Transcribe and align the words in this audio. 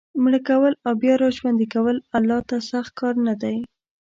مړه 0.23 0.39
کول 0.49 0.73
او 0.85 0.93
بیا 1.01 1.13
را 1.21 1.29
ژوندي 1.37 1.67
کول 1.73 1.95
الله 2.17 2.39
ته 2.49 2.57
سخت 2.71 2.91
کار 2.99 3.15
نه 3.27 3.33
دی. 3.41 3.57